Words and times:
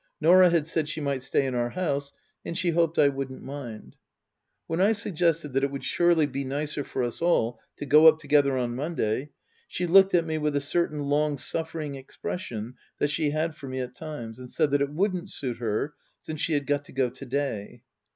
Norah 0.19 0.49
had 0.49 0.65
said 0.65 0.89
she 0.89 0.99
might 0.99 1.21
stay 1.21 1.45
in 1.45 1.53
our 1.53 1.69
house 1.69 2.11
and 2.43 2.57
she 2.57 2.71
hoped 2.71 2.97
I 2.97 3.07
wouldn't 3.07 3.43
mind. 3.43 3.95
When 4.65 4.81
I 4.81 4.93
suggested 4.93 5.53
that 5.53 5.63
it 5.63 5.69
would 5.69 5.83
surely 5.83 6.25
be 6.25 6.43
nicer 6.43 6.83
for 6.83 7.03
us 7.03 7.21
all 7.21 7.59
to 7.77 7.85
go 7.85 8.07
up 8.07 8.17
together 8.17 8.57
on 8.57 8.73
Monday 8.75 9.29
she 9.67 9.85
looked 9.85 10.15
at 10.15 10.25
me 10.25 10.39
with 10.39 10.55
a 10.55 10.59
certain 10.59 11.03
long 11.03 11.37
suffering 11.37 11.93
expression 11.93 12.77
that 12.97 13.11
she 13.11 13.29
had 13.29 13.55
for 13.55 13.67
me 13.67 13.79
at 13.79 13.93
times, 13.93 14.39
and 14.39 14.49
said 14.51 14.71
that 14.71 14.89
wouldn't 14.89 15.29
suit 15.29 15.57
her, 15.57 15.93
since 16.19 16.41
she 16.41 16.53
had 16.53 16.65
got 16.65 16.83
to 16.85 16.91
go 16.93 17.11
to 17.11 17.25
day. 17.27 17.83